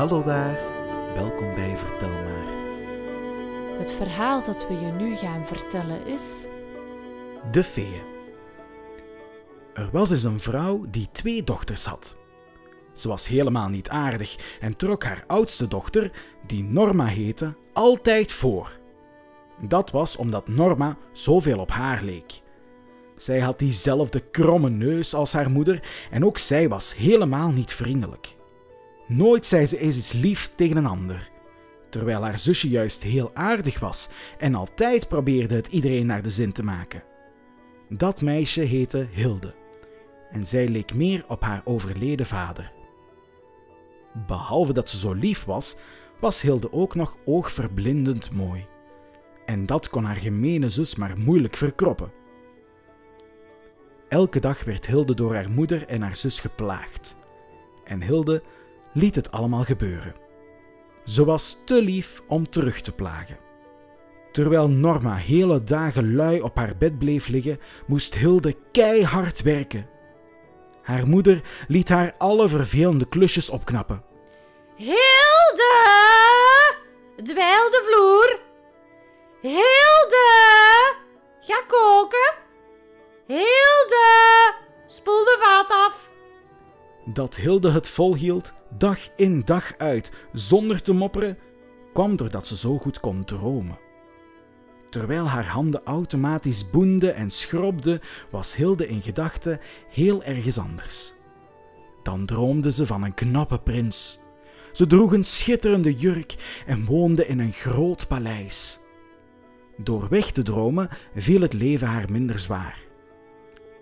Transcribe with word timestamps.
Hallo 0.00 0.22
daar, 0.22 0.58
welkom 1.14 1.54
bij 1.54 1.76
Vertel 1.76 2.08
maar. 2.08 2.48
Het 3.78 3.92
verhaal 3.92 4.44
dat 4.44 4.68
we 4.68 4.74
je 4.74 4.92
nu 4.92 5.16
gaan 5.16 5.46
vertellen 5.46 6.06
is. 6.06 6.46
De 7.50 7.64
feeën. 7.64 8.02
Er 9.74 9.88
was 9.92 10.10
eens 10.10 10.22
een 10.22 10.40
vrouw 10.40 10.84
die 10.88 11.08
twee 11.12 11.44
dochters 11.44 11.84
had. 11.84 12.16
Ze 12.92 13.08
was 13.08 13.26
helemaal 13.28 13.68
niet 13.68 13.88
aardig 13.88 14.56
en 14.60 14.76
trok 14.76 15.04
haar 15.04 15.24
oudste 15.26 15.68
dochter, 15.68 16.10
die 16.46 16.64
Norma 16.64 17.06
heette, 17.06 17.56
altijd 17.72 18.32
voor. 18.32 18.78
Dat 19.68 19.90
was 19.90 20.16
omdat 20.16 20.48
Norma 20.48 20.96
zoveel 21.12 21.58
op 21.58 21.70
haar 21.70 22.02
leek. 22.02 22.42
Zij 23.14 23.40
had 23.40 23.58
diezelfde 23.58 24.20
kromme 24.20 24.70
neus 24.70 25.14
als 25.14 25.32
haar 25.32 25.50
moeder 25.50 25.82
en 26.10 26.24
ook 26.24 26.38
zij 26.38 26.68
was 26.68 26.96
helemaal 26.96 27.50
niet 27.50 27.72
vriendelijk. 27.72 28.38
Nooit 29.12 29.46
zei 29.46 29.66
ze 29.66 29.78
eens 29.78 29.96
iets 29.96 30.12
lief 30.12 30.52
tegen 30.54 30.76
een 30.76 30.86
ander, 30.86 31.30
terwijl 31.88 32.22
haar 32.22 32.38
zusje 32.38 32.68
juist 32.68 33.02
heel 33.02 33.30
aardig 33.34 33.78
was 33.78 34.08
en 34.38 34.54
altijd 34.54 35.08
probeerde 35.08 35.54
het 35.54 35.66
iedereen 35.66 36.06
naar 36.06 36.22
de 36.22 36.30
zin 36.30 36.52
te 36.52 36.62
maken. 36.62 37.02
Dat 37.88 38.20
meisje 38.20 38.60
heette 38.60 39.06
Hilde 39.12 39.54
en 40.30 40.46
zij 40.46 40.68
leek 40.68 40.94
meer 40.94 41.24
op 41.28 41.42
haar 41.42 41.62
overleden 41.64 42.26
vader. 42.26 42.72
Behalve 44.26 44.72
dat 44.72 44.90
ze 44.90 44.98
zo 44.98 45.12
lief 45.12 45.44
was, 45.44 45.76
was 46.20 46.42
Hilde 46.42 46.72
ook 46.72 46.94
nog 46.94 47.16
oogverblindend 47.24 48.32
mooi. 48.32 48.66
En 49.44 49.66
dat 49.66 49.88
kon 49.88 50.04
haar 50.04 50.16
gemene 50.16 50.68
zus 50.68 50.96
maar 50.96 51.18
moeilijk 51.18 51.56
verkroppen. 51.56 52.12
Elke 54.08 54.40
dag 54.40 54.64
werd 54.64 54.86
Hilde 54.86 55.14
door 55.14 55.34
haar 55.34 55.50
moeder 55.50 55.86
en 55.86 56.02
haar 56.02 56.16
zus 56.16 56.40
geplaagd. 56.40 57.16
En 57.84 58.02
Hilde 58.02 58.42
liet 58.92 59.14
het 59.14 59.30
allemaal 59.30 59.64
gebeuren. 59.64 60.14
Ze 61.04 61.24
was 61.24 61.62
te 61.64 61.82
lief 61.82 62.22
om 62.28 62.50
terug 62.50 62.80
te 62.80 62.94
plagen. 62.94 63.38
Terwijl 64.32 64.68
Norma 64.70 65.16
hele 65.16 65.62
dagen 65.62 66.14
lui 66.14 66.40
op 66.40 66.56
haar 66.56 66.76
bed 66.78 66.98
bleef 66.98 67.28
liggen, 67.28 67.60
moest 67.86 68.14
Hilde 68.14 68.56
keihard 68.72 69.42
werken. 69.42 69.88
Haar 70.82 71.06
moeder 71.06 71.42
liet 71.68 71.88
haar 71.88 72.14
alle 72.18 72.48
vervelende 72.48 73.08
klusjes 73.08 73.50
opknappen. 73.50 74.02
Hilde! 74.76 76.74
Dweil 77.22 77.70
de 77.70 77.82
vloer. 77.86 78.40
Hilde! 79.40 80.94
Ga 81.40 81.62
koken. 81.66 82.39
Dat 87.12 87.36
Hilde 87.36 87.70
het 87.70 87.88
volhield, 87.88 88.52
dag 88.78 88.98
in 89.16 89.42
dag 89.44 89.76
uit, 89.76 90.10
zonder 90.32 90.82
te 90.82 90.92
mopperen, 90.92 91.38
kwam 91.92 92.16
doordat 92.16 92.46
ze 92.46 92.56
zo 92.56 92.78
goed 92.78 93.00
kon 93.00 93.24
dromen. 93.24 93.78
Terwijl 94.88 95.26
haar 95.26 95.46
handen 95.46 95.80
automatisch 95.84 96.70
boenden 96.70 97.14
en 97.14 97.30
schrobden, 97.30 98.00
was 98.30 98.56
Hilde 98.56 98.88
in 98.88 99.02
gedachten 99.02 99.60
heel 99.90 100.22
ergens 100.22 100.58
anders. 100.58 101.14
Dan 102.02 102.26
droomde 102.26 102.72
ze 102.72 102.86
van 102.86 103.02
een 103.02 103.14
knappe 103.14 103.58
prins. 103.58 104.18
Ze 104.72 104.86
droeg 104.86 105.12
een 105.12 105.24
schitterende 105.24 105.94
jurk 105.94 106.62
en 106.66 106.84
woonde 106.84 107.26
in 107.26 107.38
een 107.38 107.52
groot 107.52 108.08
paleis. 108.08 108.78
Door 109.76 110.08
weg 110.08 110.30
te 110.30 110.42
dromen 110.42 110.88
viel 111.14 111.40
het 111.40 111.52
leven 111.52 111.86
haar 111.86 112.10
minder 112.10 112.38
zwaar. 112.38 112.89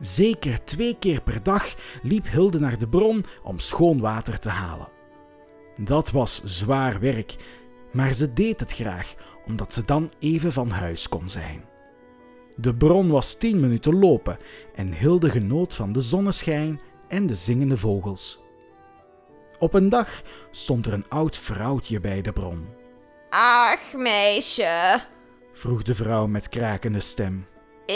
Zeker 0.00 0.64
twee 0.64 0.97
keer 0.98 1.22
per 1.22 1.42
dag 1.42 1.75
liep 2.03 2.28
Hilde 2.31 2.60
naar 2.60 2.78
de 2.78 2.88
bron 2.88 3.25
om 3.42 3.59
schoon 3.59 4.00
water 4.00 4.38
te 4.38 4.48
halen. 4.48 4.88
Dat 5.76 6.10
was 6.10 6.42
zwaar 6.44 7.00
werk, 7.00 7.36
maar 7.92 8.12
ze 8.12 8.32
deed 8.32 8.60
het 8.60 8.72
graag 8.72 9.14
omdat 9.47 9.75
ze 9.75 9.84
dan 9.84 10.12
even 10.19 10.53
van 10.53 10.70
huis 10.70 11.09
kon 11.09 11.28
zijn. 11.28 11.64
De 12.56 12.75
bron 12.75 13.09
was 13.09 13.34
tien 13.34 13.60
minuten 13.60 13.98
lopen 13.98 14.38
en 14.75 14.92
Hilde 14.92 15.31
genoot 15.31 15.75
van 15.75 15.92
de 15.92 16.00
zonneschijn 16.00 16.80
en 17.09 17.26
de 17.26 17.34
zingende 17.34 17.76
vogels. 17.76 18.38
Op 19.59 19.75
een 19.75 19.88
dag 19.88 20.22
stond 20.50 20.86
er 20.86 20.92
een 20.92 21.09
oud 21.09 21.38
vrouwtje 21.38 22.00
bij 22.00 22.22
de 22.22 22.32
bron. 22.32 22.66
Ach, 23.30 23.92
meisje. 23.97 25.00
Vroeg 25.53 25.82
de 25.82 25.94
vrouw 25.94 26.26
met 26.26 26.48
krakende 26.48 27.00
stem. 27.00 27.47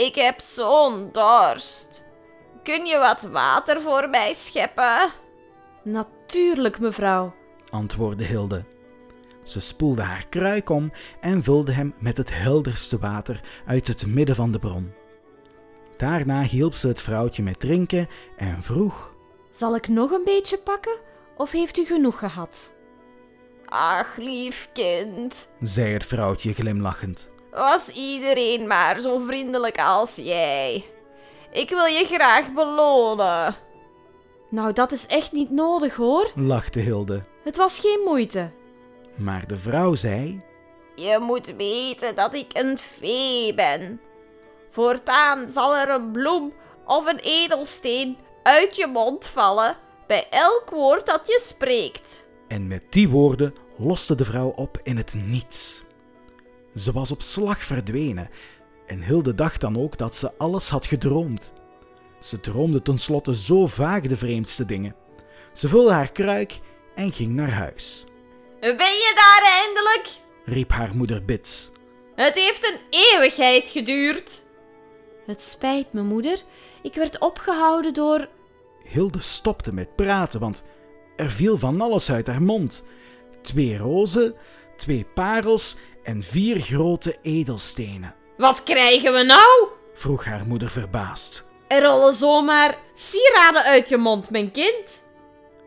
Ik 0.01 0.15
heb 0.15 0.41
zo'n 0.41 1.09
dorst. 1.13 2.05
Kun 2.63 2.85
je 2.85 2.99
wat 2.99 3.23
water 3.23 3.81
voor 3.81 4.09
mij 4.09 4.33
scheppen? 4.33 5.13
Natuurlijk, 5.85 6.79
mevrouw. 6.79 7.35
antwoordde 7.71 8.25
Hilde. 8.25 8.65
Ze 9.45 9.61
spoelde 9.61 10.03
haar 10.03 10.27
kruik 10.29 10.71
om 10.71 10.93
en 11.21 11.43
vulde 11.43 11.73
hem 11.73 11.95
met 11.99 12.17
het 12.17 12.31
helderste 12.35 12.99
water 12.99 13.41
uit 13.67 13.89
het 13.89 14.07
midden 14.07 14.35
van 14.35 14.53
de 14.53 14.59
bron. 14.59 14.93
Daarna 15.97 16.43
hielp 16.43 16.75
ze 16.75 16.89
het 16.89 17.01
vrouwtje 17.01 17.43
met 17.43 17.61
drinken 17.61 18.09
en 18.37 18.63
vroeg: 18.63 19.17
Zal 19.51 19.77
ik 19.77 19.89
nog 19.89 20.11
een 20.11 20.25
beetje 20.25 20.59
pakken 20.59 20.99
of 21.37 21.51
heeft 21.51 21.79
u 21.79 21.85
genoeg 21.85 22.19
gehad? 22.19 22.71
Ach, 23.67 24.17
lief 24.17 24.69
kind. 24.73 25.49
zei 25.61 25.93
het 25.93 26.07
vrouwtje 26.07 26.55
glimlachend. 26.55 27.32
Was 27.53 27.89
iedereen 27.89 28.67
maar 28.67 29.01
zo 29.01 29.19
vriendelijk 29.19 29.79
als 29.79 30.17
jij. 30.17 30.85
Ik 31.51 31.69
wil 31.69 31.85
je 31.85 32.05
graag 32.05 32.53
belonen. 32.53 33.57
Nou, 34.51 34.73
dat 34.73 34.93
is 34.93 35.07
echt 35.07 35.33
niet 35.33 35.51
nodig 35.51 35.97
hoor. 35.97 36.31
lachte 36.35 36.81
Hilde. 36.81 37.23
Het 37.45 37.57
was 37.57 37.79
geen 37.79 38.01
moeite. 38.05 38.51
Maar 39.17 39.47
de 39.47 39.59
vrouw 39.59 39.95
zei: 39.95 40.43
Je 40.95 41.19
moet 41.21 41.55
weten 41.57 42.15
dat 42.15 42.35
ik 42.35 42.51
een 42.53 42.79
fee 42.79 43.55
ben. 43.55 44.01
Voortaan 44.71 45.51
zal 45.51 45.77
er 45.77 45.89
een 45.91 46.13
bloem 46.13 46.53
of 46.87 47.07
een 47.07 47.19
edelsteen 47.19 48.17
uit 48.43 48.77
je 48.77 48.87
mond 48.87 49.27
vallen 49.27 49.77
bij 50.07 50.27
elk 50.31 50.71
woord 50.71 51.07
dat 51.07 51.23
je 51.27 51.41
spreekt. 51.43 52.27
En 52.49 52.67
met 52.67 52.83
die 52.89 53.09
woorden 53.09 53.55
loste 53.77 54.15
de 54.15 54.25
vrouw 54.25 54.49
op 54.49 54.81
in 54.83 54.97
het 54.97 55.15
niets. 55.15 55.83
Ze 56.75 56.93
was 56.93 57.11
op 57.11 57.23
slag 57.23 57.65
verdwenen 57.65 58.31
en 58.87 59.03
Hilde 59.03 59.35
dacht 59.35 59.61
dan 59.61 59.79
ook 59.79 59.99
dat 59.99 60.17
ze 60.17 60.33
alles 60.39 60.69
had 60.69 60.87
gedroomd. 60.87 61.53
Ze 62.21 62.41
droomde 62.41 62.83
tenslotte 62.83 63.37
zo 63.37 63.67
vaak 63.67 64.09
de 64.09 64.17
vreemdste 64.17 64.65
dingen. 64.65 64.95
Ze 65.53 65.69
vulde 65.69 65.93
haar 65.93 66.13
kruik 66.13 66.61
en 66.95 67.13
ging 67.13 67.33
naar 67.33 67.51
huis. 67.51 68.05
Ben 68.61 68.73
je 68.73 69.13
daar 69.15 69.63
eindelijk? 69.65 70.21
riep 70.45 70.71
haar 70.71 70.97
moeder 70.97 71.25
Bits. 71.25 71.71
Het 72.15 72.35
heeft 72.35 72.65
een 72.73 72.81
eeuwigheid 72.91 73.69
geduurd. 73.69 74.43
Het 75.27 75.43
spijt 75.43 75.93
me, 75.93 76.03
moeder. 76.03 76.43
Ik 76.83 76.95
werd 76.95 77.19
opgehouden 77.19 77.95
door. 77.95 78.29
Hilde 78.85 79.21
stopte 79.21 79.73
met 79.73 79.97
praten, 79.97 80.41
want 80.41 80.65
er 81.17 81.31
viel 81.31 81.59
van 81.59 81.81
alles 81.81 82.11
uit 82.11 82.27
haar 82.27 82.43
mond. 82.43 82.85
Twee 83.43 83.77
rozen, 83.77 84.35
twee 84.77 85.07
parels 85.15 85.77
en 86.03 86.23
vier 86.23 86.61
grote 86.61 87.17
edelstenen, 87.23 88.15
Wat 88.37 88.63
krijgen 88.63 89.13
we 89.13 89.23
nou? 89.23 89.69
vroeg 89.95 90.25
haar 90.25 90.47
moeder 90.47 90.71
verbaasd. 90.71 91.51
Er 91.69 91.83
rollen 91.83 92.13
zomaar 92.13 92.79
sieraden 92.93 93.63
uit 93.63 93.89
je 93.89 93.97
mond, 93.97 94.31
mijn 94.31 94.51
kind. 94.51 95.11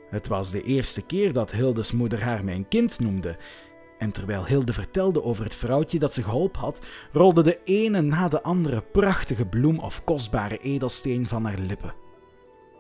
Het 0.09 0.27
was 0.27 0.51
de 0.51 0.61
eerste 0.61 1.01
keer 1.05 1.33
dat 1.33 1.51
Hildes 1.51 1.91
moeder 1.91 2.23
haar 2.23 2.43
mijn 2.43 2.67
kind 2.67 2.99
noemde. 2.99 3.37
En 3.97 4.11
terwijl 4.11 4.45
Hilde 4.45 4.73
vertelde 4.73 5.23
over 5.23 5.43
het 5.43 5.55
vrouwtje 5.55 5.99
dat 5.99 6.13
ze 6.13 6.23
geholpen 6.23 6.59
had, 6.61 6.79
rolde 7.11 7.41
de 7.43 7.59
ene 7.63 8.01
na 8.01 8.27
de 8.27 8.41
andere 8.43 8.81
prachtige 8.81 9.45
bloem 9.45 9.79
of 9.79 10.03
kostbare 10.03 10.57
edelsteen 10.57 11.27
van 11.27 11.45
haar 11.45 11.57
lippen. 11.59 11.93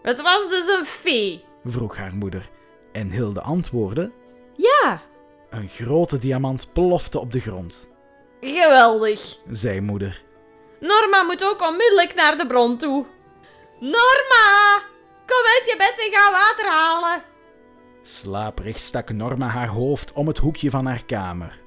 Het 0.01 0.21
was 0.21 0.49
dus 0.49 0.67
een 0.67 0.85
fee. 0.85 1.43
Vroeg 1.65 1.97
haar 1.97 2.15
moeder. 2.15 2.49
En 2.91 3.09
Hilde 3.09 3.41
antwoordde: 3.41 4.11
Ja, 4.55 5.01
Een 5.49 5.69
grote 5.69 6.17
diamant 6.17 6.73
plofte 6.73 7.19
op 7.19 7.31
de 7.31 7.39
grond, 7.39 7.89
Geweldig. 8.41 9.37
zei 9.49 9.81
moeder. 9.81 10.21
Norma 10.79 11.23
moet 11.23 11.43
ook 11.43 11.61
onmiddellijk 11.61 12.15
naar 12.15 12.37
de 12.37 12.47
bron 12.47 12.77
toe. 12.77 13.05
Norma! 13.79 14.81
Kom 15.25 15.45
uit 15.45 15.63
je 15.65 15.75
bed 15.77 15.93
en 16.05 16.11
ga 16.11 16.31
water 16.31 16.67
halen. 16.69 17.23
Slaperig 18.03 18.79
stak 18.79 19.09
Norma 19.11 19.47
haar 19.47 19.67
hoofd 19.67 20.13
om 20.13 20.27
het 20.27 20.37
hoekje 20.37 20.69
van 20.69 20.85
haar 20.85 21.05
kamer. 21.05 21.61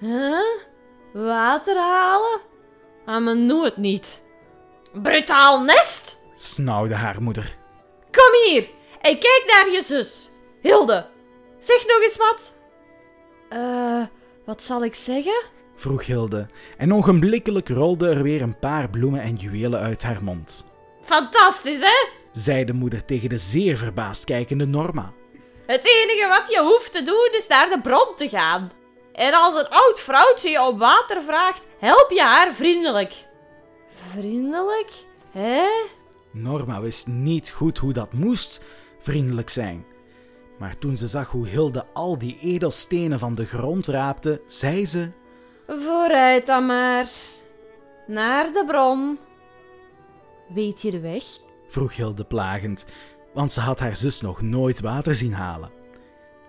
huh? 0.00 0.38
Water 1.12 1.76
halen? 1.76 2.40
Ah, 3.06 3.22
maar 3.24 3.36
nooit 3.36 3.76
niet. 3.76 4.22
Brutaal 4.92 5.60
nest! 5.62 6.16
snauwde 6.36 6.94
haar 6.94 7.22
moeder. 7.22 7.56
Kom 8.10 8.42
hier 8.44 8.68
en 9.00 9.18
kijk 9.18 9.42
naar 9.46 9.72
je 9.72 9.82
zus. 9.82 10.30
Hilde, 10.60 11.06
zeg 11.58 11.86
nog 11.86 12.00
eens 12.02 12.16
wat. 12.16 12.52
Eh, 13.48 14.02
wat 14.44 14.62
zal 14.62 14.84
ik 14.84 14.94
zeggen? 14.94 15.42
vroeg 15.76 16.06
Hilde, 16.06 16.46
en 16.76 16.94
ogenblikkelijk 16.94 17.68
rolden 17.68 18.16
er 18.16 18.22
weer 18.22 18.42
een 18.42 18.58
paar 18.58 18.90
bloemen 18.90 19.20
en 19.20 19.34
juwelen 19.34 19.80
uit 19.80 20.02
haar 20.02 20.22
mond. 20.22 20.66
Fantastisch, 21.04 21.80
hè? 21.80 22.08
zei 22.32 22.64
de 22.64 22.72
moeder 22.72 23.04
tegen 23.04 23.28
de 23.28 23.38
zeer 23.38 23.76
verbaasd 23.76 24.24
kijkende 24.24 24.66
Norma. 24.66 25.12
Het 25.66 25.84
enige 25.84 26.28
wat 26.28 26.48
je 26.48 26.60
hoeft 26.60 26.92
te 26.92 27.02
doen 27.02 27.28
is 27.32 27.46
naar 27.46 27.68
de 27.68 27.80
bron 27.80 28.12
te 28.16 28.28
gaan. 28.28 28.72
En 29.12 29.32
als 29.34 29.54
een 29.54 29.68
oud 29.68 30.00
vrouwtje 30.00 30.48
je 30.48 30.62
om 30.62 30.78
water 30.78 31.22
vraagt, 31.22 31.62
help 31.78 32.10
je 32.10 32.22
haar 32.22 32.52
vriendelijk. 32.52 33.26
Vriendelijk? 34.12 34.90
Hè? 35.30 35.64
Norma 36.32 36.80
wist 36.80 37.06
niet 37.06 37.50
goed 37.50 37.78
hoe 37.78 37.92
dat 37.92 38.12
moest 38.12 38.64
vriendelijk 38.98 39.50
zijn. 39.50 39.86
Maar 40.58 40.78
toen 40.78 40.96
ze 40.96 41.06
zag 41.06 41.30
hoe 41.30 41.48
Hilde 41.48 41.86
al 41.92 42.18
die 42.18 42.38
edelstenen 42.40 43.18
van 43.18 43.34
de 43.34 43.46
grond 43.46 43.86
raapte, 43.86 44.40
zei 44.46 44.86
ze: 44.86 45.10
Vooruit 45.66 46.46
dan 46.46 46.66
maar. 46.66 47.08
Naar 48.06 48.52
de 48.52 48.64
bron. 48.66 49.18
Weet 50.54 50.82
je 50.82 50.90
de 50.90 51.00
weg? 51.00 51.24
vroeg 51.68 51.96
Hilde 51.96 52.24
plagend, 52.24 52.86
want 53.34 53.52
ze 53.52 53.60
had 53.60 53.78
haar 53.78 53.96
zus 53.96 54.20
nog 54.20 54.42
nooit 54.42 54.80
water 54.80 55.14
zien 55.14 55.34
halen. 55.34 55.70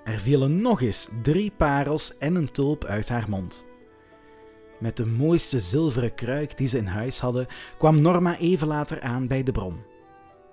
Er 0.04 0.20
vielen 0.20 0.62
nog 0.62 0.82
eens 0.82 1.10
drie 1.22 1.52
parels 1.58 2.18
en 2.18 2.36
een 2.36 2.52
tulp 2.52 2.84
uit 2.86 3.10
haar 3.10 3.26
mond. 3.30 3.66
Met 4.80 4.98
de 4.98 5.06
mooiste 5.06 5.60
zilveren 5.60 6.16
kruik 6.16 6.58
die 6.58 6.68
ze 6.68 6.78
in 6.78 6.86
huis 6.86 7.20
hadden, 7.20 7.48
kwam 7.78 8.02
Norma 8.02 8.38
even 8.38 8.68
later 8.68 9.02
aan 9.02 9.28
bij 9.28 9.44
de 9.44 9.52
bron. 9.52 9.89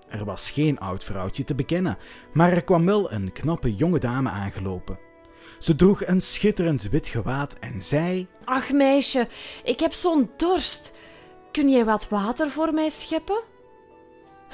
Er 0.09 0.25
was 0.25 0.51
geen 0.51 0.79
oud 0.79 1.05
vrouwtje 1.05 1.45
te 1.45 1.55
bekennen, 1.55 1.99
maar 2.33 2.53
er 2.53 2.65
kwam 2.65 2.87
wel 2.87 3.13
een 3.13 3.33
knappe 3.33 3.75
jonge 3.75 3.99
dame 3.99 4.31
aangelopen. 4.31 4.99
Ze 5.59 5.77
droeg 5.77 6.07
een 6.07 6.21
schitterend 6.21 6.83
wit 6.83 7.09
gewaad 7.09 7.59
en 7.59 7.83
zei: 7.83 8.27
Ach 8.45 8.73
meisje, 8.73 9.29
ik 9.65 9.81
heb 9.81 9.93
zo'n 9.93 10.31
dorst. 10.37 10.95
Kun 11.51 11.71
jij 11.71 11.85
wat 11.85 12.09
water 12.09 12.51
voor 12.51 12.75
mij 12.75 12.91
scheppen? 12.91 13.43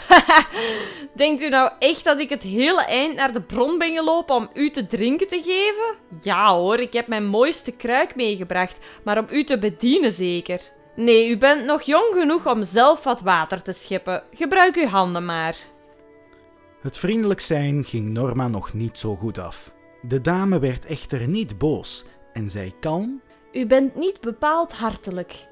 Denkt 1.15 1.43
u 1.43 1.49
nou 1.49 1.71
echt 1.79 2.05
dat 2.05 2.21
ik 2.21 2.31
het 2.31 2.43
hele 2.43 2.85
eind 2.85 3.17
naar 3.17 3.33
de 3.33 3.43
bron 3.43 3.79
ben 3.79 3.95
gelopen 3.95 4.35
om 4.35 4.51
u 4.55 4.71
te 4.71 4.87
drinken 4.87 5.29
te 5.29 5.43
geven? 5.43 6.21
Ja 6.23 6.55
hoor, 6.55 6.79
ik 6.79 6.93
heb 6.93 7.07
mijn 7.07 7.27
mooiste 7.27 7.73
kruik 7.73 8.17
meegebracht, 8.17 8.79
maar 9.05 9.19
om 9.19 9.27
u 9.31 9.45
te 9.45 9.59
bedienen 9.59 10.13
zeker. 10.13 10.73
Nee, 10.97 11.29
u 11.29 11.39
bent 11.39 11.65
nog 11.65 11.83
jong 11.83 12.15
genoeg 12.15 12.47
om 12.47 12.63
zelf 12.63 13.05
wat 13.05 13.21
water 13.21 13.63
te 13.63 13.73
scheppen. 13.73 14.23
Gebruik 14.31 14.77
uw 14.77 14.87
handen 14.87 15.25
maar. 15.25 15.57
Het 16.81 16.99
vriendelijk 16.99 17.41
zijn 17.41 17.85
ging 17.85 18.09
Norma 18.09 18.49
nog 18.49 18.73
niet 18.73 18.99
zo 18.99 19.17
goed 19.17 19.39
af. 19.39 19.73
De 20.03 20.21
dame 20.21 20.59
werd 20.59 20.85
echter 20.85 21.29
niet 21.29 21.59
boos 21.59 22.05
en 22.33 22.49
zei 22.49 22.75
kalm: 22.81 23.23
U 23.53 23.67
bent 23.67 23.95
niet 23.95 24.21
bepaald 24.21 24.73
hartelijk. 24.73 25.47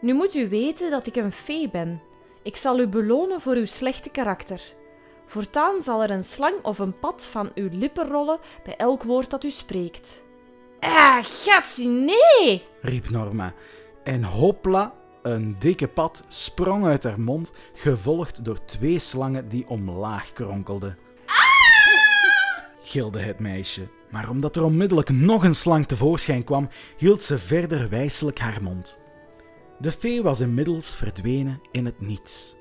Nu 0.00 0.14
moet 0.14 0.34
u 0.34 0.48
weten 0.48 0.90
dat 0.90 1.06
ik 1.06 1.16
een 1.16 1.32
fee 1.32 1.70
ben. 1.70 2.02
Ik 2.42 2.56
zal 2.56 2.80
u 2.80 2.88
belonen 2.88 3.40
voor 3.40 3.54
uw 3.54 3.64
slechte 3.64 4.10
karakter. 4.10 4.60
Voortaan 5.26 5.82
zal 5.82 6.02
er 6.02 6.10
een 6.10 6.24
slang 6.24 6.54
of 6.62 6.78
een 6.78 6.98
pad 6.98 7.26
van 7.26 7.50
uw 7.54 7.68
lippen 7.72 8.06
rollen 8.06 8.38
bij 8.64 8.76
elk 8.76 9.02
woord 9.02 9.30
dat 9.30 9.44
u 9.44 9.50
spreekt. 9.50 10.22
Ah, 10.80 11.18
gatsie, 11.22 11.88
nee! 11.88 12.64
riep 12.80 13.10
Norma. 13.10 13.54
En 14.08 14.24
hopla, 14.24 14.94
een 15.22 15.56
dikke 15.58 15.88
pad 15.88 16.24
sprong 16.28 16.84
uit 16.84 17.02
haar 17.02 17.20
mond, 17.20 17.52
gevolgd 17.74 18.44
door 18.44 18.64
twee 18.64 18.98
slangen 18.98 19.48
die 19.48 19.68
omlaag 19.68 20.32
kronkelden. 20.32 20.98
gilde 22.82 23.18
het 23.20 23.38
meisje. 23.38 23.88
Maar 24.10 24.30
omdat 24.30 24.56
er 24.56 24.64
onmiddellijk 24.64 25.08
nog 25.08 25.44
een 25.44 25.54
slang 25.54 25.86
tevoorschijn 25.86 26.44
kwam, 26.44 26.68
hield 26.96 27.22
ze 27.22 27.38
verder 27.38 27.88
wijselijk 27.88 28.38
haar 28.38 28.62
mond. 28.62 29.00
De 29.78 29.92
fee 29.92 30.22
was 30.22 30.40
inmiddels 30.40 30.96
verdwenen 30.96 31.60
in 31.70 31.84
het 31.84 32.00
niets. 32.00 32.54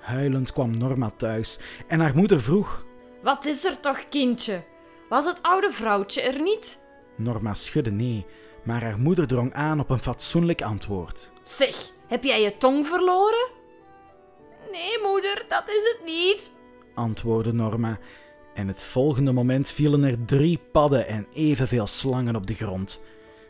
Huilend 0.00 0.52
kwam 0.52 0.70
Norma 0.70 1.10
thuis 1.10 1.60
en 1.88 2.00
haar 2.00 2.16
moeder 2.16 2.40
vroeg: 2.40 2.86
Wat 3.22 3.44
is 3.44 3.64
er 3.64 3.80
toch, 3.80 4.08
kindje? 4.08 4.64
Was 5.08 5.24
het 5.24 5.42
oude 5.42 5.70
vrouwtje 5.70 6.20
er 6.20 6.42
niet? 6.42 6.82
Norma 7.16 7.54
schudde 7.54 7.90
nee, 7.90 8.26
maar 8.68 8.82
haar 8.82 8.98
moeder 8.98 9.26
drong 9.26 9.54
aan 9.54 9.80
op 9.80 9.90
een 9.90 9.98
fatsoenlijk 9.98 10.62
antwoord. 10.62 11.32
Zeg, 11.42 11.90
heb 12.06 12.24
jij 12.24 12.42
je 12.42 12.56
tong 12.56 12.86
verloren? 12.86 13.48
Nee, 14.72 14.98
moeder, 15.02 15.44
dat 15.48 15.68
is 15.68 15.94
het 15.94 16.00
niet, 16.04 16.50
antwoordde 16.94 17.52
Norma. 17.52 17.98
En 18.54 18.68
het 18.68 18.82
volgende 18.82 19.32
moment 19.32 19.70
vielen 19.70 20.04
er 20.04 20.24
drie 20.24 20.60
padden 20.72 21.06
en 21.06 21.26
evenveel 21.32 21.86
slangen 21.86 22.36
op 22.36 22.46
de 22.46 22.54
grond. 22.54 23.04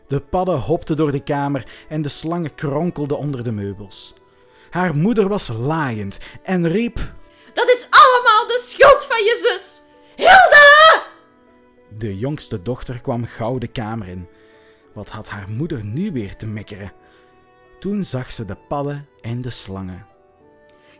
De 0.07 0.19
padden 0.19 0.59
hopten 0.59 0.97
door 0.97 1.11
de 1.11 1.23
kamer 1.23 1.67
en 1.89 2.01
de 2.01 2.09
slangen 2.09 2.55
kronkelden 2.55 3.17
onder 3.17 3.43
de 3.43 3.51
meubels. 3.51 4.13
Haar 4.69 4.95
moeder 4.95 5.27
was 5.27 5.47
laaiend 5.47 6.19
en 6.43 6.67
riep: 6.67 7.13
Dat 7.53 7.69
is 7.69 7.87
allemaal 7.89 8.47
de 8.47 8.59
schuld 8.61 9.03
van 9.03 9.23
je 9.23 9.49
zus! 9.51 9.81
Hilde! 10.15 11.01
De 11.97 12.17
jongste 12.17 12.61
dochter 12.61 13.01
kwam 13.01 13.25
gauw 13.25 13.57
de 13.57 13.67
kamer 13.67 14.07
in. 14.07 14.27
Wat 14.99 15.09
had 15.09 15.29
haar 15.29 15.49
moeder 15.49 15.83
nu 15.83 16.11
weer 16.11 16.35
te 16.35 16.47
mekkeren? 16.47 16.91
Toen 17.79 18.03
zag 18.03 18.31
ze 18.31 18.45
de 18.45 18.55
padden 18.55 19.07
en 19.21 19.41
de 19.41 19.49
slangen. 19.49 20.07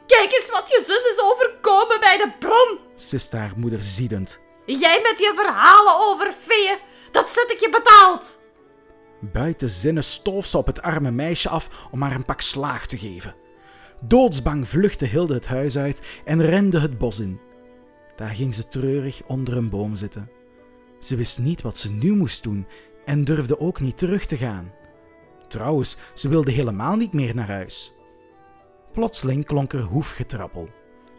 Kijk 0.08 0.32
eens 0.32 0.50
wat 0.52 0.70
je 0.70 0.84
zus 0.86 1.12
is 1.12 1.22
overkomen 1.22 2.00
bij 2.00 2.18
de 2.18 2.32
bron! 2.40 2.80
siste 2.96 3.38
haar 3.38 3.54
moeder 3.56 3.84
ziedend. 3.84 4.40
Jij 4.66 5.00
met 5.02 5.20
je 5.20 5.34
verhalen 5.36 5.96
over 5.96 6.32
feeën, 6.32 6.78
dat 7.12 7.30
zet 7.30 7.52
ik 7.52 7.60
je 7.60 7.70
betaald! 7.70 8.38
Buiten 9.22 9.70
zinnen 9.70 10.04
stoof 10.04 10.46
ze 10.46 10.58
op 10.58 10.66
het 10.66 10.82
arme 10.82 11.12
meisje 11.12 11.50
af 11.50 11.88
om 11.92 12.02
haar 12.02 12.16
een 12.16 12.26
pak 12.26 12.42
slaag 12.42 12.86
te 12.86 12.98
geven. 12.98 13.36
Doodsbang 14.02 14.68
vluchtte 14.68 15.06
Hilde 15.06 15.34
het 15.34 15.48
huis 15.48 15.78
uit 15.78 16.02
en 16.26 16.46
rende 16.46 16.80
het 16.80 16.98
bos 16.98 17.20
in. 17.20 17.40
Daar 18.16 18.30
ging 18.36 18.54
ze 18.54 18.68
treurig 18.68 19.22
onder 19.26 19.58
een 19.58 19.70
boom 19.70 19.96
zitten. 19.96 20.30
Ze 21.00 21.16
wist 21.16 21.40
niet 21.40 21.62
wat 21.62 21.78
ze 21.78 21.92
nu 21.92 22.16
moest 22.16 22.44
doen 22.44 22.68
en 23.06 23.24
durfde 23.24 23.60
ook 23.60 23.80
niet 23.80 23.98
terug 23.98 24.26
te 24.26 24.38
gaan. 24.38 24.72
Trouwens, 25.48 25.98
ze 26.14 26.30
wilde 26.30 26.52
helemaal 26.52 26.96
niet 26.96 27.14
meer 27.14 27.36
naar 27.36 27.48
huis. 27.48 27.94
Plotseling 28.94 29.46
klonk 29.46 29.74
er 29.74 29.82
hoefgetrappel. 29.82 30.70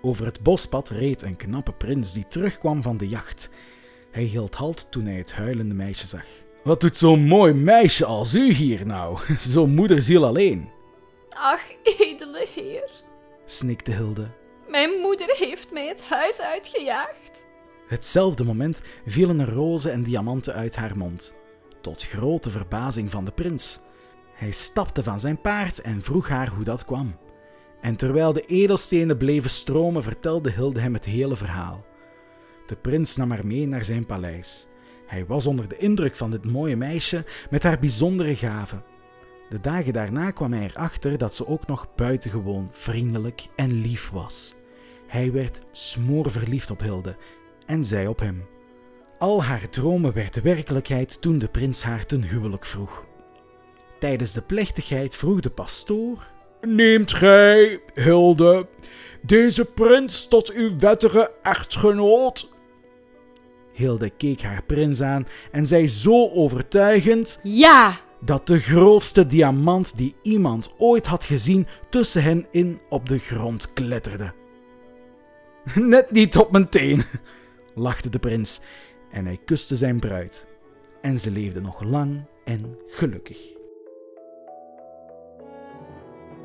Over 0.03 0.27
het 0.27 0.43
bospad 0.43 0.89
reed 0.89 1.23
een 1.23 1.37
knappe 1.37 1.73
prins 1.73 2.13
die 2.13 2.27
terugkwam 2.29 2.83
van 2.83 2.97
de 2.97 3.09
jacht. 3.09 3.51
Hij 4.11 4.23
hield 4.23 4.55
halt 4.55 4.87
toen 4.91 5.05
hij 5.05 5.17
het 5.17 5.33
huilende 5.33 5.75
meisje 5.75 6.07
zag. 6.07 6.25
Wat 6.65 6.81
doet 6.81 6.97
zo'n 6.97 7.21
mooi 7.23 7.53
meisje 7.53 8.05
als 8.05 8.35
u 8.35 8.53
hier 8.53 8.87
nou? 8.87 9.19
Zo'n 9.39 9.75
moederziel 9.75 10.27
alleen. 10.27 10.69
Ach, 11.31 11.63
edele 11.99 12.47
heer, 12.55 12.91
snikte 13.45 13.91
Hilde. 13.91 14.27
mijn 14.69 14.91
moeder 14.91 15.37
heeft 15.39 15.73
mij 15.73 15.87
het 15.89 16.03
huis 16.03 16.43
uitgejaagd. 16.43 17.49
Hetzelfde 17.87 18.45
moment 18.45 18.83
vielen 19.07 19.41
er 19.41 19.53
rozen 19.53 19.93
en 19.93 20.03
diamanten 20.03 20.55
uit 20.55 20.77
haar 20.77 20.97
mond, 20.97 21.35
tot 21.81 22.03
grote 22.03 22.51
verbazing 22.51 23.11
van 23.11 23.25
de 23.25 23.31
prins. 23.31 23.81
Hij 24.33 24.51
stapte 24.51 25.03
van 25.03 25.21
zijn 25.21 25.41
paard 25.41 25.81
en 25.81 26.03
vroeg 26.03 26.29
haar 26.29 26.49
hoe 26.49 26.65
dat 26.65 26.85
kwam. 26.85 27.17
En 27.81 27.97
terwijl 27.97 28.33
de 28.33 28.41
edelstenen 28.41 29.17
bleven 29.17 29.51
stromen, 29.51 30.03
vertelde 30.03 30.51
Hilde 30.51 30.81
hem 30.81 30.95
het 30.95 31.05
hele 31.05 31.37
verhaal. 31.37 31.85
De 32.67 32.77
prins 32.77 33.17
nam 33.17 33.31
haar 33.31 33.47
mee 33.47 33.67
naar 33.67 33.85
zijn 33.85 34.07
paleis. 34.07 34.69
Hij 35.07 35.27
was 35.27 35.47
onder 35.47 35.69
de 35.69 35.77
indruk 35.77 36.17
van 36.17 36.31
dit 36.31 36.45
mooie 36.45 36.77
meisje 36.77 37.25
met 37.51 37.63
haar 37.63 37.79
bijzondere 37.79 38.37
gaven. 38.37 38.85
De 39.49 39.61
dagen 39.61 39.93
daarna 39.93 40.31
kwam 40.31 40.53
hij 40.53 40.65
erachter 40.65 41.19
dat 41.19 41.35
ze 41.35 41.47
ook 41.47 41.67
nog 41.67 41.95
buitengewoon 41.95 42.69
vriendelijk 42.73 43.47
en 43.57 43.73
lief 43.73 44.11
was. 44.11 44.55
Hij 45.07 45.33
werd 45.33 45.61
smoorverliefd 45.71 46.71
op 46.71 46.81
Hilde 46.81 47.17
en 47.67 47.85
zij 47.85 48.07
op 48.07 48.19
hem. 48.19 48.47
Al 49.21 49.43
haar 49.45 49.69
dromen 49.69 50.12
werden 50.12 50.43
werkelijkheid 50.43 51.21
toen 51.21 51.39
de 51.39 51.49
prins 51.49 51.83
haar 51.83 52.07
ten 52.07 52.23
huwelijk 52.23 52.67
vroeg. 52.67 53.05
Tijdens 53.99 54.33
de 54.33 54.43
plechtigheid 54.43 55.17
vroeg 55.17 55.41
de 55.41 55.50
pastoor: 55.50 56.27
Neemt 56.61 57.12
gij, 57.12 57.81
Hilde, 57.95 58.69
deze 59.23 59.65
prins 59.65 60.29
tot 60.29 60.53
uw 60.53 60.79
wettige 60.79 61.31
echtgenoot? 61.43 62.53
Hilde 63.73 64.11
keek 64.11 64.43
haar 64.43 64.62
prins 64.62 65.00
aan 65.00 65.27
en 65.53 65.67
zei 65.67 65.89
zo 65.89 66.31
overtuigend 66.31 67.41
Ja! 67.43 67.99
dat 68.21 68.47
de 68.47 68.59
grootste 68.59 69.27
diamant 69.27 69.97
die 69.97 70.15
iemand 70.23 70.75
ooit 70.79 71.07
had 71.07 71.25
gezien 71.25 71.67
tussen 71.91 72.23
hen 72.23 72.47
in 72.50 72.81
op 72.89 73.09
de 73.09 73.19
grond 73.19 73.73
kletterde. 73.73 74.33
Net 75.75 76.11
niet 76.11 76.37
op 76.37 76.50
mijn 76.53 76.69
teen, 76.69 77.05
lachte 77.75 78.09
de 78.09 78.19
prins 78.19 78.61
en 79.11 79.25
hij 79.25 79.38
kuste 79.45 79.76
zijn 79.76 80.00
bruid. 80.00 80.49
En 81.00 81.19
ze 81.19 81.31
leefden 81.31 81.62
nog 81.62 81.83
lang 81.83 82.25
en 82.45 82.79
gelukkig. 82.87 83.52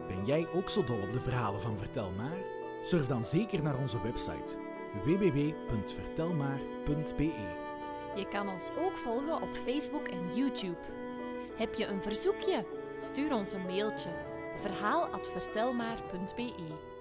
Ben 0.07 0.25
jij 0.25 0.47
ook 0.53 0.69
zo 0.69 0.83
dol 0.83 1.01
op 1.01 1.13
de 1.13 1.21
verhalen 1.21 1.61
van 1.61 1.77
Vertel 1.77 2.11
Maar? 2.11 2.37
Surf 2.83 3.07
dan 3.07 3.25
zeker 3.25 3.63
naar 3.63 3.77
onze 3.77 4.01
website 4.01 4.57
www.vertelmaar.be. 5.03 7.31
Je 8.15 8.27
kan 8.27 8.49
ons 8.49 8.69
ook 8.77 8.97
volgen 8.97 9.41
op 9.41 9.55
Facebook 9.65 10.07
en 10.07 10.35
YouTube. 10.35 10.77
Heb 11.55 11.73
je 11.73 11.85
een 11.85 12.01
verzoekje? 12.01 12.65
Stuur 12.99 13.33
ons 13.33 13.51
een 13.51 13.65
mailtje. 13.65 14.09
verhaal@vertelmaar.be 14.61 16.94